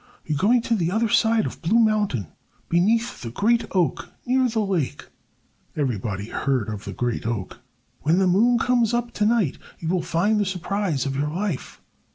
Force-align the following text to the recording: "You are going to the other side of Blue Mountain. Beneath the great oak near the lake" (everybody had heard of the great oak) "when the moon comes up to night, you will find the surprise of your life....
"You 0.25 0.33
are 0.35 0.39
going 0.39 0.63
to 0.63 0.73
the 0.73 0.89
other 0.89 1.09
side 1.09 1.45
of 1.45 1.61
Blue 1.61 1.77
Mountain. 1.77 2.25
Beneath 2.69 3.21
the 3.21 3.29
great 3.29 3.65
oak 3.75 4.09
near 4.25 4.49
the 4.49 4.59
lake" 4.65 5.05
(everybody 5.75 6.25
had 6.25 6.41
heard 6.47 6.69
of 6.69 6.85
the 6.85 6.91
great 6.93 7.27
oak) 7.27 7.59
"when 7.99 8.17
the 8.17 8.25
moon 8.25 8.57
comes 8.57 8.95
up 8.95 9.11
to 9.11 9.27
night, 9.27 9.59
you 9.77 9.89
will 9.89 10.01
find 10.01 10.39
the 10.39 10.43
surprise 10.47 11.05
of 11.05 11.15
your 11.15 11.29
life.... 11.29 11.81